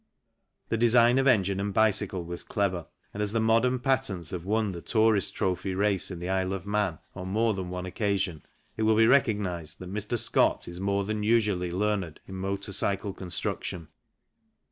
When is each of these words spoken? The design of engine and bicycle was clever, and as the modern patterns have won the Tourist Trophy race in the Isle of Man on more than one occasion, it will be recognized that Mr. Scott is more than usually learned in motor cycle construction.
The 0.69 0.77
design 0.79 1.19
of 1.19 1.27
engine 1.27 1.59
and 1.59 1.71
bicycle 1.75 2.23
was 2.23 2.43
clever, 2.43 2.87
and 3.13 3.21
as 3.21 3.33
the 3.33 3.39
modern 3.39 3.77
patterns 3.77 4.31
have 4.31 4.45
won 4.45 4.71
the 4.71 4.81
Tourist 4.81 5.35
Trophy 5.35 5.75
race 5.75 6.09
in 6.09 6.17
the 6.19 6.27
Isle 6.27 6.53
of 6.53 6.65
Man 6.65 6.97
on 7.13 7.27
more 7.27 7.53
than 7.53 7.69
one 7.69 7.85
occasion, 7.85 8.41
it 8.77 8.81
will 8.81 8.95
be 8.95 9.05
recognized 9.05 9.77
that 9.77 9.93
Mr. 9.93 10.17
Scott 10.17 10.67
is 10.67 10.79
more 10.79 11.05
than 11.05 11.21
usually 11.21 11.69
learned 11.71 12.19
in 12.25 12.33
motor 12.33 12.73
cycle 12.73 13.13
construction. 13.13 13.89